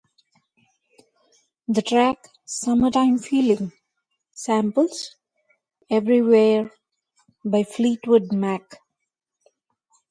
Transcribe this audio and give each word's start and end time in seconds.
The 1.67 1.83
track 1.83 2.17
"Summertime 2.43 3.19
Feeling" 3.19 3.71
samples 4.33 5.15
"Everywhere" 5.91 6.71
by 7.45 7.63
Fleetwood 7.63 8.31
Mac. 8.31 8.79